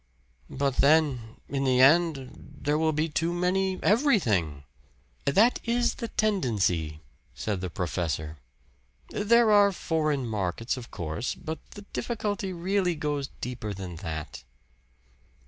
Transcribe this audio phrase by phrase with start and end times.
[0.49, 2.31] "But then in the end
[2.63, 4.63] there will be too many everything."
[5.25, 7.03] "That is the tendency,"
[7.35, 8.37] said the professor.
[9.09, 11.35] "There are foreign markets, of course.
[11.35, 14.43] But the difficulty really goes deeper than that."